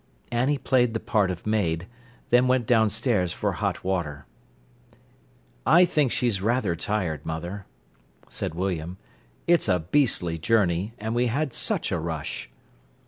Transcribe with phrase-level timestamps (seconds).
[0.31, 1.85] Annie played the part of maid,
[2.29, 4.25] then went downstairs for hot water.
[5.63, 7.67] "I think she's rather tired, mother,"
[8.27, 8.97] said William.
[9.45, 12.49] "It's a beastly journey, and we had such a rush."